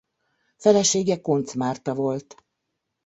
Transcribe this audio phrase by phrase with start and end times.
[0.57, 2.35] Felesége Koncz Márta volt.